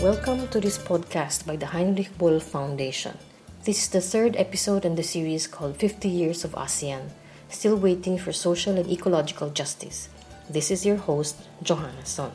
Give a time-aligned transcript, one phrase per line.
[0.00, 3.18] Welcome to this podcast by the Heinrich Böll Foundation.
[3.64, 7.10] This is the third episode in the series called 50 Years of ASEAN,
[7.50, 10.08] Still Waiting for Social and Ecological Justice.
[10.48, 12.30] This is your host, Johanna Son.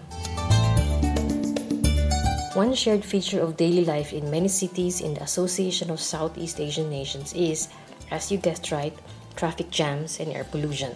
[2.54, 6.92] One shared feature of daily life in many cities in the Association of Southeast Asian
[6.92, 7.70] Nations is,
[8.12, 8.94] as you guessed right,
[9.36, 10.94] traffic jams and air pollution.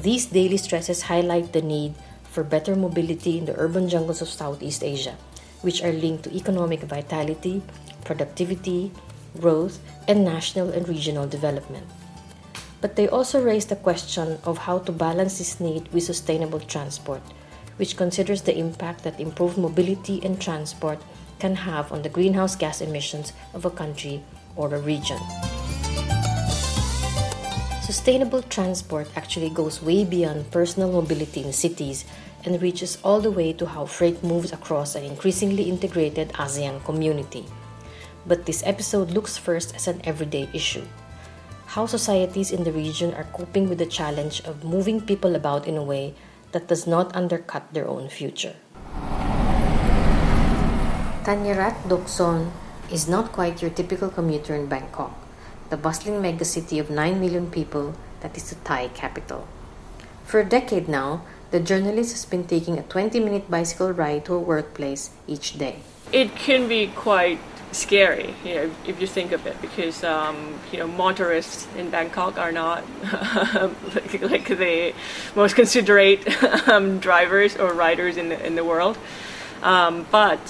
[0.00, 1.94] These daily stresses highlight the need
[2.38, 5.16] for better mobility in the urban jungles of Southeast Asia,
[5.62, 7.60] which are linked to economic vitality,
[8.04, 8.92] productivity,
[9.40, 11.84] growth, and national and regional development.
[12.80, 17.22] But they also raise the question of how to balance this need with sustainable transport
[17.78, 21.02] which considers the impact that improved mobility and transport
[21.38, 24.22] can have on the greenhouse gas emissions of a country
[24.54, 25.18] or a region.
[27.88, 32.04] Sustainable transport actually goes way beyond personal mobility in cities
[32.44, 37.44] and reaches all the way to how freight moves across an increasingly integrated ASEAN community.
[38.26, 40.84] But this episode looks first as an everyday issue.
[41.66, 45.76] How societies in the region are coping with the challenge of moving people about in
[45.76, 46.14] a way
[46.52, 48.56] that does not undercut their own future.
[51.28, 52.50] Tanyarat Dokson
[52.90, 55.12] is not quite your typical commuter in Bangkok,
[55.68, 59.46] the bustling megacity of 9 million people that is the Thai capital.
[60.24, 61.20] For a decade now,
[61.50, 65.80] the journalist has been taking a 20 minute bicycle ride to her workplace each day.
[66.12, 67.38] It can be quite
[67.72, 72.38] scary, you know, if you think of it, because um, you know motorists in Bangkok
[72.38, 72.82] are not
[73.94, 74.94] like, like, the
[75.34, 76.26] most considerate
[76.68, 78.96] um, drivers or riders in the in the world.
[79.62, 80.40] Um, but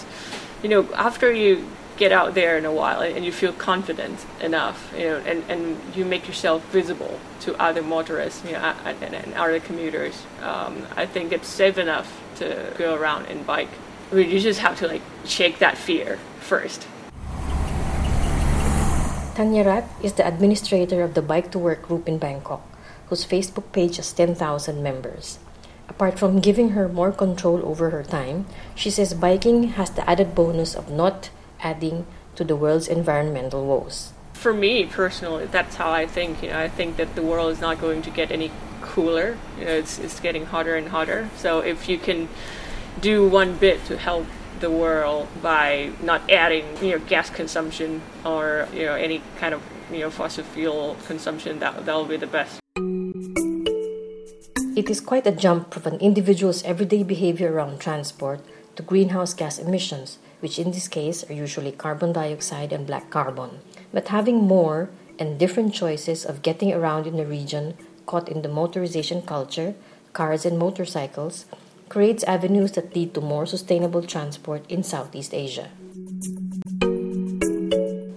[0.62, 1.66] you know, after you
[1.98, 5.76] get out there in a while and you feel confident enough, you know, and, and
[5.94, 11.04] you make yourself visible to other motorists, you know, and, and other commuters, um, I
[11.06, 13.68] think it's safe enough to go around and bike.
[14.10, 16.86] I mean, you just have to like shake that fear first.
[19.34, 22.62] Tanyarat is the administrator of the Bike to Work group in Bangkok,
[23.06, 25.38] whose Facebook page has 10,000 members.
[25.88, 30.34] Apart from giving her more control over her time, she says biking has the added
[30.34, 31.30] bonus of not
[31.60, 34.12] adding to the world's environmental woes.
[34.32, 36.42] For me personally, that's how I think.
[36.42, 39.36] You know, I think that the world is not going to get any cooler.
[39.58, 41.28] You know, it's it's getting hotter and hotter.
[41.36, 42.28] So if you can
[43.00, 44.26] do one bit to help
[44.60, 49.62] the world by not adding you know gas consumption or you know any kind of
[49.90, 52.58] you know fossil fuel consumption that that will be the best
[54.76, 58.40] it is quite a jump from an individual's everyday behavior around transport
[58.74, 63.60] to greenhouse gas emissions which in this case are usually carbon dioxide and black carbon
[63.92, 64.88] but having more
[65.18, 67.76] and different choices of getting around in a region
[68.06, 69.74] caught in the motorization culture
[70.12, 71.46] cars and motorcycles
[71.88, 75.70] creates avenues that lead to more sustainable transport in Southeast Asia.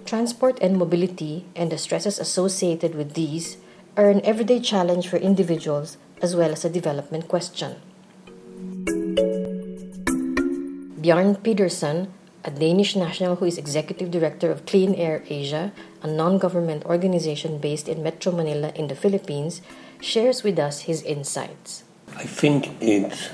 [0.06, 3.58] Transport and mobility and the stresses associated with these
[3.96, 7.76] are an everyday challenge for individuals as well as a development question.
[11.02, 12.14] Bjarne Pedersen,
[12.44, 15.72] a Danish national who is executive director of Clean Air Asia,
[16.04, 19.62] a non government organization based in Metro Manila in the Philippines,
[20.00, 21.84] shares with us his insights.
[22.16, 23.32] I think it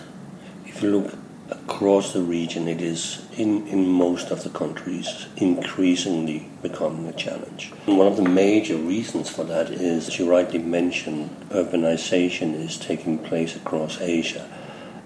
[0.66, 1.18] if you look
[1.50, 7.74] across the region, it is in, in most of the countries increasingly becoming a challenge.
[7.88, 12.78] And one of the major reasons for that is, as you rightly mentioned, urbanization is
[12.78, 14.48] taking place across Asia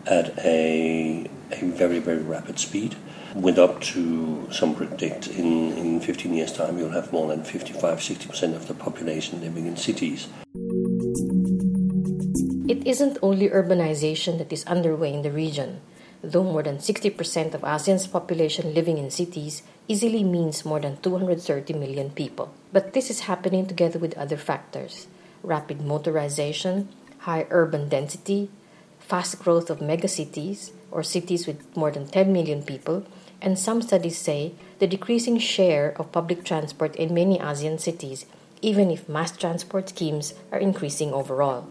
[0.06, 2.96] at a, a very, very rapid speed.
[3.36, 8.00] With up to, some predict, in, in 15 years' time, you'll have more than 55
[8.00, 10.28] 60% of the population living in cities.
[12.68, 15.82] It isn't only urbanization that is underway in the region,
[16.24, 21.74] though more than 60% of ASEAN's population living in cities easily means more than 230
[21.74, 22.54] million people.
[22.72, 25.08] But this is happening together with other factors
[25.44, 26.88] rapid motorization,
[27.20, 28.50] high urban density,
[29.12, 33.04] fast growth of megacities, or cities with more than 10 million people,
[33.42, 38.26] and some studies say the decreasing share of public transport in many ASEAN cities,
[38.62, 41.64] even if mass transport schemes are increasing overall.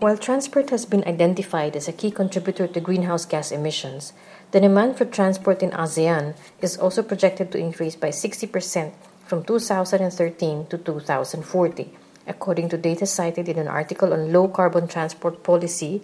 [0.00, 4.12] While transport has been identified as a key contributor to greenhouse gas emissions,
[4.50, 8.92] the demand for transport in ASEAN is also projected to increase by 60%
[9.24, 11.92] from 2013 to 2040,
[12.30, 16.00] according to data cited in an article on low carbon transport policy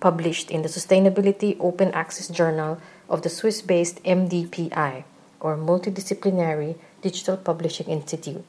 [0.00, 5.04] published in the Sustainability Open Access Journal of the Swiss based MDPI,
[5.40, 8.44] or Multidisciplinary Digital Publishing Institute.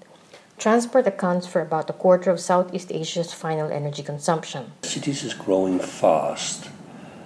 [0.57, 4.71] Transport accounts for about a quarter of Southeast Asia's final energy consumption.
[4.83, 6.69] Cities is growing fast,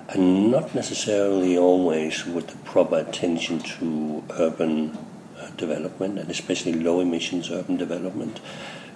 [0.09, 4.97] and not necessarily always with the proper attention to urban
[5.39, 8.39] uh, development and especially low emissions urban development,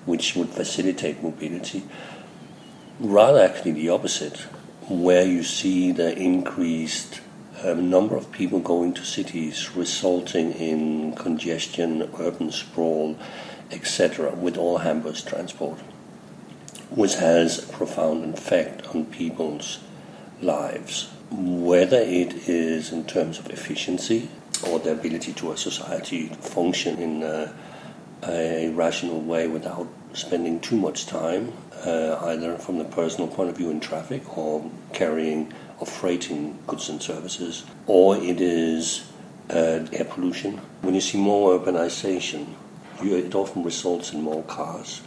[0.05, 1.83] which would facilitate mobility.
[2.99, 4.37] Rather, actually, the opposite,
[4.89, 7.21] where you see the increased
[7.63, 13.17] uh, number of people going to cities, resulting in congestion, urban sprawl,
[13.71, 15.79] etc., with all hampers transport,
[16.89, 19.79] which has a profound effect on people's
[20.41, 24.29] lives, whether it is in terms of efficiency
[24.67, 27.53] or the ability to a society to function in a,
[28.27, 31.53] a rational way without spending too much time,
[31.85, 36.89] uh, either from the personal point of view in traffic or carrying or freighting goods
[36.89, 39.09] and services, or it is
[39.49, 40.57] uh, air pollution.
[40.81, 42.47] When you see more urbanization,
[43.01, 45.01] you, it often results in more cars.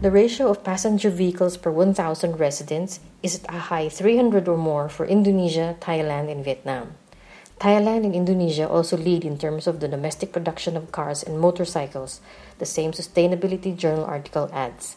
[0.00, 4.88] The ratio of passenger vehicles per 1,000 residents is at a high 300 or more
[4.88, 6.94] for Indonesia, Thailand, and Vietnam.
[7.62, 12.20] Thailand and Indonesia also lead in terms of the domestic production of cars and motorcycles,
[12.58, 14.96] the same Sustainability Journal article adds.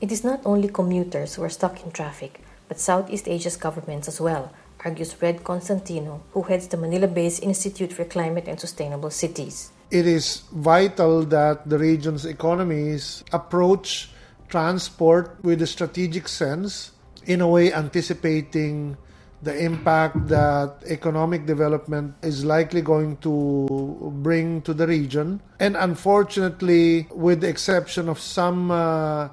[0.00, 2.38] It is not only commuters who are stuck in traffic,
[2.68, 7.92] but Southeast Asia's governments as well, argues Red Constantino, who heads the Manila based Institute
[7.92, 14.10] for Climate and Sustainable Cities it is vital that the region's economies approach
[14.48, 16.90] transport with a strategic sense,
[17.26, 18.96] in a way anticipating
[19.44, 25.40] the impact that economic development is likely going to bring to the region.
[25.60, 29.28] And unfortunately, with the exception of some uh,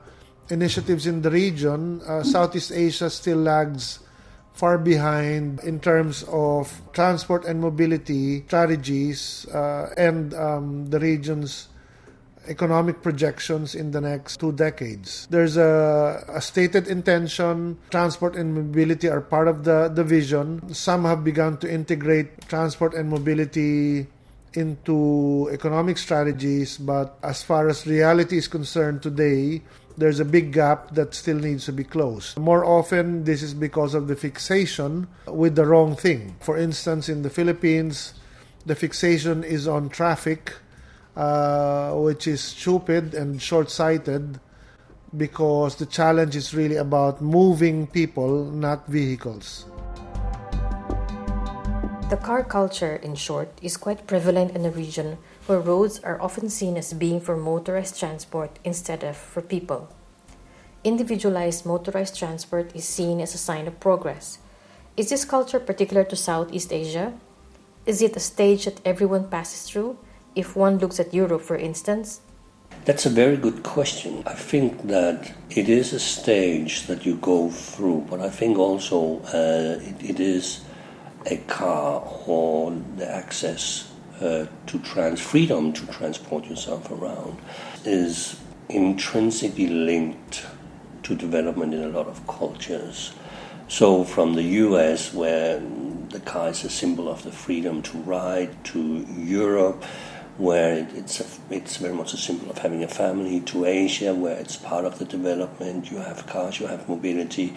[0.49, 3.99] initiatives in the region, uh, Southeast Asia still lags
[4.53, 11.69] far behind in terms of transport and mobility strategies uh, and um, the region's
[12.47, 15.27] economic projections in the next two decades.
[15.29, 20.73] There's a, a, stated intention, transport and mobility are part of the, the vision.
[20.73, 24.07] Some have begun to integrate transport and mobility
[24.53, 29.61] into economic strategies, but as far as reality is concerned today,
[29.97, 32.37] there's a big gap that still needs to be closed.
[32.37, 36.35] More often, this is because of the fixation with the wrong thing.
[36.39, 38.13] For instance, in the Philippines,
[38.65, 40.53] the fixation is on traffic,
[41.15, 44.39] uh, which is stupid and short sighted
[45.15, 49.65] because the challenge is really about moving people, not vehicles.
[52.09, 55.17] The car culture, in short, is quite prevalent in the region
[55.47, 59.87] where roads are often seen as being for motorized transport instead of for people.
[60.83, 64.39] Individualized motorized transport is seen as a sign of progress.
[64.97, 67.13] Is this culture particular to Southeast Asia?
[67.85, 69.97] Is it a stage that everyone passes through?
[70.35, 72.21] If one looks at Europe, for instance,
[72.85, 74.23] that's a very good question.
[74.25, 79.19] I think that it is a stage that you go through, but I think also
[79.25, 80.61] uh, it, it is
[81.27, 87.37] a car or the access uh, to trans freedom to transport yourself around
[87.85, 88.39] is
[88.69, 90.45] intrinsically linked
[91.03, 93.13] to development in a lot of cultures.
[93.67, 95.61] So, from the US, where
[96.09, 99.83] the car is a symbol of the freedom to ride, to Europe,
[100.37, 104.37] where it's a, it's very much a symbol of having a family, to Asia, where
[104.37, 105.91] it's part of the development.
[105.91, 107.53] You have cars, you have mobility.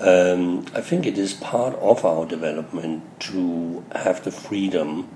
[0.00, 5.08] Um, I think it is part of our development to have the freedom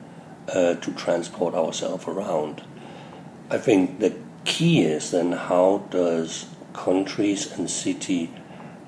[0.48, 2.62] uh, to transport ourselves around.
[3.50, 4.14] I think the
[4.44, 8.30] key is then how does countries and city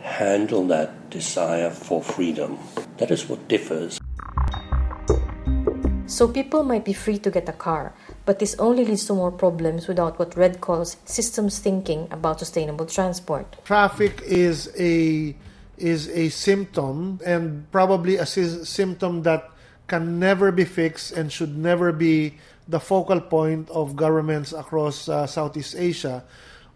[0.03, 2.59] handle that desire for freedom?
[2.99, 3.99] That is what differs.
[6.17, 7.93] So people might be free to get a car,
[8.25, 12.87] but this only leads to more problems without what Red calls systems thinking about sustainable
[12.87, 13.45] transport.
[13.67, 15.37] Traffic is a
[15.77, 19.51] is a symptom and probably a symptom that
[19.89, 25.27] can never be fixed and should never be the focal point of governments across uh,
[25.27, 26.25] Southeast Asia,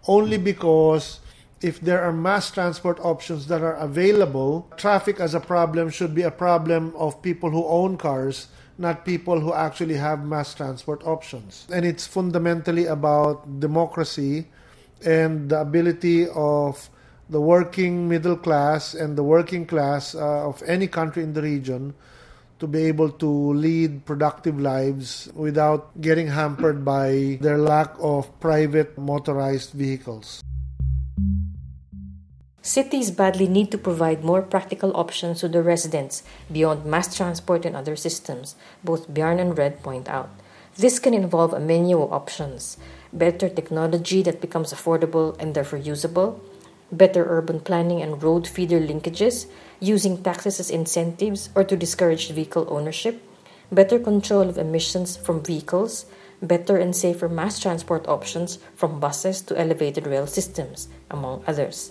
[0.06, 1.20] only because
[1.62, 6.28] if there are mass transport options that are available, traffic as a problem should be
[6.28, 8.48] a problem of people who own cars,
[8.80, 11.66] not people who actually have mass transport options.
[11.72, 14.48] And it's fundamentally about democracy
[15.04, 16.88] and the ability of
[17.28, 21.94] the working middle class and the working class uh, of any country in the region
[22.58, 28.96] to be able to lead productive lives without getting hampered by their lack of private
[28.98, 30.42] motorized vehicles.
[32.70, 36.22] Cities badly need to provide more practical options to the residents
[36.52, 40.30] beyond mass transport and other systems, both Bjarne and Red point out.
[40.76, 42.78] This can involve a menu of options,
[43.12, 46.40] better technology that becomes affordable and therefore usable,
[46.92, 49.46] better urban planning and road feeder linkages,
[49.80, 53.20] using taxes as incentives or to discourage vehicle ownership,
[53.72, 56.06] better control of emissions from vehicles,
[56.40, 61.90] better and safer mass transport options from buses to elevated rail systems, among others.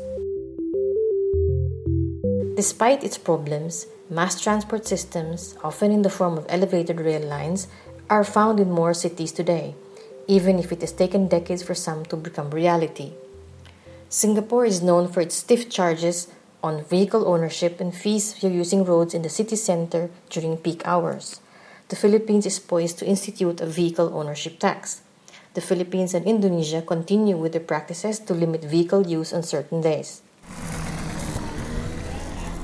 [2.59, 7.69] Despite its problems, mass transport systems, often in the form of elevated rail lines,
[8.09, 9.75] are found in more cities today,
[10.27, 13.13] even if it has taken decades for some to become reality.
[14.09, 16.27] Singapore is known for its stiff charges
[16.61, 21.39] on vehicle ownership and fees for using roads in the city center during peak hours
[21.89, 25.01] the Philippines is poised to institute a vehicle ownership tax.
[25.55, 30.21] The Philippines and Indonesia continue with their practices to limit vehicle use on certain days.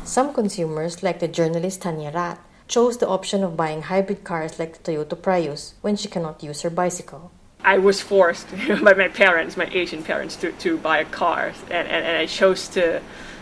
[0.06, 4.92] Some consumers, like the journalist Tanyarat, chose the option of buying hybrid cars like the
[4.92, 7.32] Toyota Prius when she cannot use her bicycle.
[7.64, 8.48] I was forced
[8.84, 12.28] by my parents, my Asian parents, to, to buy a car, and, and, and I
[12.28, 13.02] chose to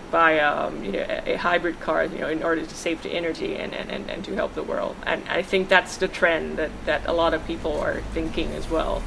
[0.10, 3.58] buy um, you know, a, hybrid car, you know, in order to save the energy
[3.58, 4.96] and, and, and, and to help the world.
[5.06, 8.70] And I think that's the trend that, that a lot of people are thinking as
[8.70, 9.04] well.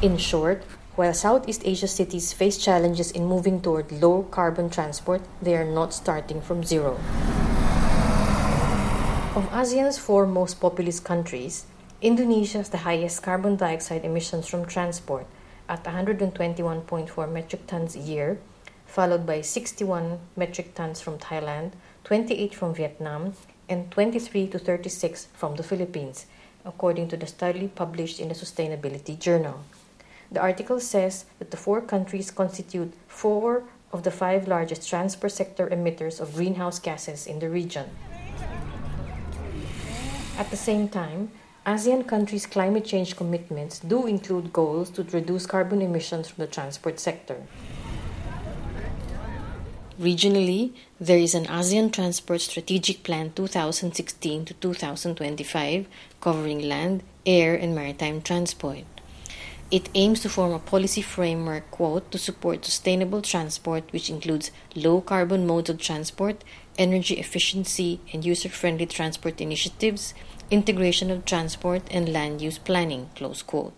[0.00, 0.62] In short,
[0.98, 5.94] while Southeast Asia cities face challenges in moving toward low carbon transport, they are not
[5.94, 6.98] starting from zero.
[9.38, 11.66] Of ASEAN's four most populous countries,
[12.02, 15.26] Indonesia has the highest carbon dioxide emissions from transport
[15.68, 18.40] at 121.4 metric tons a year
[18.84, 21.72] followed by 61 metric tons from Thailand,
[22.04, 23.34] 28 from Vietnam,
[23.68, 26.26] and 23 to 36 from the Philippines,
[26.64, 29.62] according to the study published in the Sustainability Journal.
[30.30, 35.66] The article says that the four countries constitute four of the five largest transport sector
[35.68, 37.86] emitters of greenhouse gases in the region.
[40.36, 41.30] At the same time,
[41.66, 47.00] ASEAN countries' climate change commitments do include goals to reduce carbon emissions from the transport
[47.00, 47.42] sector.
[50.00, 55.88] Regionally, there is an ASEAN Transport Strategic Plan 2016 to 2025
[56.20, 58.84] covering land, air, and maritime transport.
[59.70, 65.02] It aims to form a policy framework quote to support sustainable transport which includes low
[65.02, 66.42] carbon modes of transport,
[66.78, 70.14] energy efficiency and user-friendly transport initiatives,
[70.50, 73.74] integration of transport and land use planning close quote.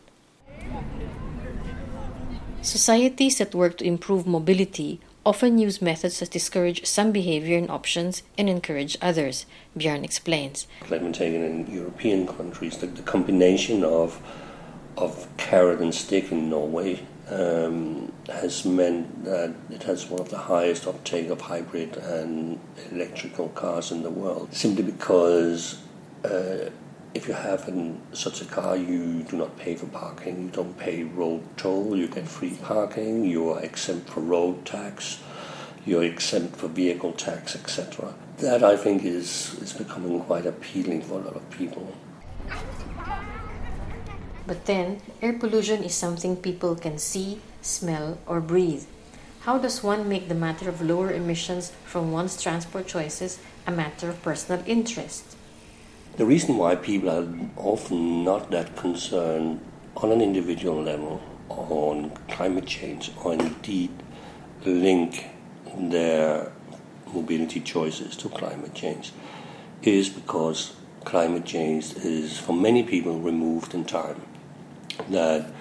[2.63, 8.23] Societies that work to improve mobility often use methods that discourage some behavior and options
[8.39, 9.45] and encourage others,
[9.77, 10.69] Björn explains.
[10.89, 14.23] Like when in European countries, the, the combination of
[14.97, 20.39] of carrot and stick in Norway um, has meant that it has one of the
[20.39, 22.59] highest uptake of hybrid and
[22.91, 25.81] electrical cars in the world, simply because
[26.25, 26.71] uh,
[27.15, 30.77] if you have an, such a car, you do not pay for parking, you don't
[30.79, 35.21] pay road toll, you get free parking, you are exempt for road tax,
[35.85, 38.15] you're exempt for vehicle tax, etc.
[38.39, 41.93] That I think is, is becoming quite appealing for a lot of people.
[44.51, 48.83] But then, air pollution is something people can see, smell, or breathe.
[49.43, 54.09] How does one make the matter of lower emissions from one's transport choices a matter
[54.09, 55.37] of personal interest?
[56.17, 59.61] The reason why people are often not that concerned
[59.97, 63.93] on an individual level on climate change or indeed
[64.65, 65.27] link
[65.79, 66.51] their
[67.15, 69.13] mobility choices to climate change
[69.85, 74.21] is because climate change is for many people removed in time.
[75.09, 75.53] That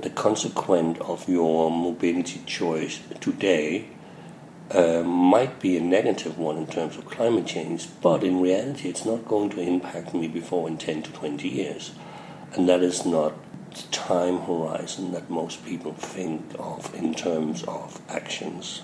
[0.00, 3.88] the consequence of your mobility choice today
[4.70, 9.04] uh, might be a negative one in terms of climate change, but in reality, it's
[9.04, 11.92] not going to impact me before in 10 to 20 years.
[12.52, 13.34] And that is not
[13.74, 18.82] the time horizon that most people think of in terms of actions.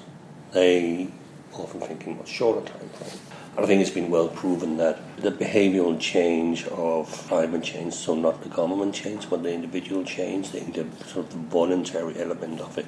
[0.52, 1.08] They
[1.52, 3.20] often think in a shorter time frame.
[3.56, 8.42] I think it's been well proven that the behavioral change of climate change, so not
[8.42, 10.60] the government change, but the individual change, the,
[11.06, 12.86] sort of the voluntary element of it,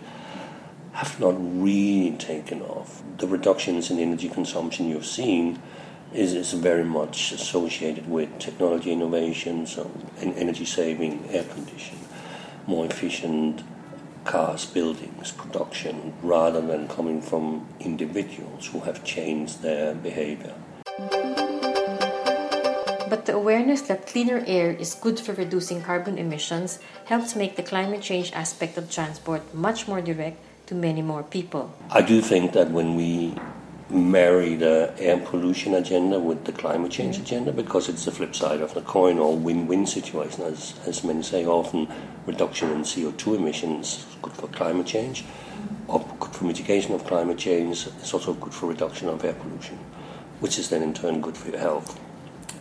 [0.93, 3.03] have not really taken off.
[3.19, 5.63] The reductions in energy consumption you've seen
[6.13, 9.89] is, is very much associated with technology innovation, so
[10.21, 12.05] energy saving, air conditioning,
[12.67, 13.63] more efficient
[14.27, 20.55] cars, buildings, production, rather than coming from individuals who have changed their behavior.
[23.09, 27.63] But the awareness that cleaner air is good for reducing carbon emissions helps make the
[27.63, 31.73] climate change aspect of transport much more direct to many more people.
[31.91, 33.35] I do think that when we
[33.89, 38.61] marry the air pollution agenda with the climate change agenda because it's the flip side
[38.61, 41.87] of the coin or win-win situation as, as many say often
[42.27, 45.25] reduction in CO2 emissions is good for climate change
[45.87, 49.79] or good for mitigation of climate change it's also good for reduction of air pollution
[50.41, 51.99] which is then in turn good for your health.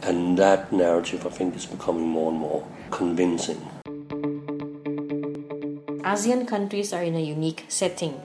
[0.01, 3.61] And that narrative I think is becoming more and more convincing.
[6.03, 8.21] ASEAN countries are in a unique setting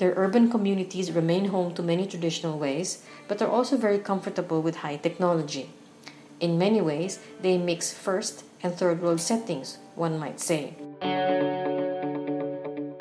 [0.00, 4.76] their urban communities remain home to many traditional ways, but are also very comfortable with
[4.76, 5.68] high technology.
[6.40, 10.72] In many ways, they mix first and third world settings, one might say.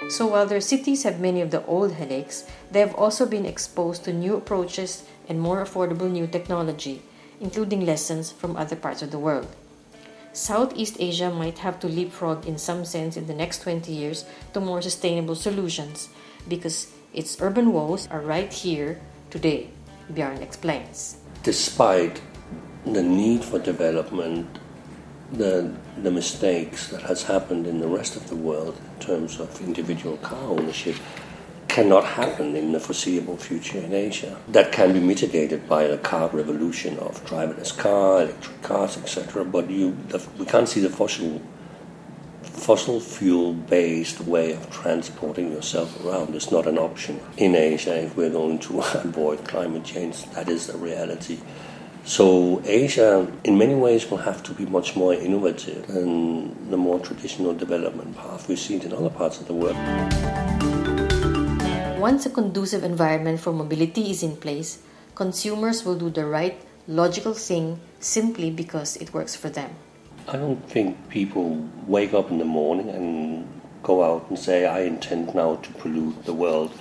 [0.10, 4.04] So while their cities have many of the old headaches, they have also been exposed
[4.04, 7.02] to new approaches and more affordable new technology,
[7.40, 9.48] including lessons from other parts of the world.
[10.34, 14.60] Southeast Asia might have to leapfrog in some sense in the next 20 years to
[14.60, 16.10] more sustainable solutions,
[16.50, 19.70] because its urban woes are right here today,
[20.14, 21.18] Bjorn explains.
[21.44, 22.22] Despite
[22.86, 24.60] the need for development,
[25.32, 29.62] the, the mistakes that has happened in the rest of the world in terms of
[29.62, 30.96] individual car ownership
[31.68, 34.36] cannot happen in the foreseeable future in Asia.
[34.48, 39.46] That can be mitigated by the car revolution of driverless car, electric cars, etc.
[39.46, 41.42] But you, the, we can't see the fossil
[42.44, 48.16] fossil fuel based way of transporting yourself around is not an option in Asia if
[48.16, 50.30] we're going to avoid climate change.
[50.32, 51.40] That is a reality.
[52.06, 57.00] So, Asia, in many ways, will have to be much more innovative than the more
[57.00, 59.78] traditional development path we've seen in other parts of the world.
[62.00, 64.80] Once a conducive environment for mobility is in place,
[65.14, 69.70] consumers will do the right, logical thing simply because it works for them.
[70.32, 73.48] I don't think people wake up in the morning and
[73.82, 76.72] go out and say, I intend now to pollute the world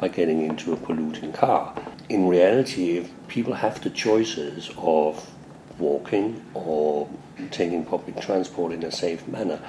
[0.00, 1.76] by getting into a polluting car.
[2.08, 5.30] In reality, if people have the choices of
[5.78, 7.10] walking or
[7.50, 9.60] taking public transport in a safe manner,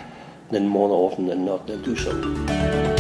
[0.49, 2.94] then more often than not they'll do so.